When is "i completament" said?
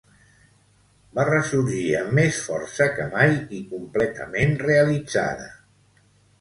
3.61-4.59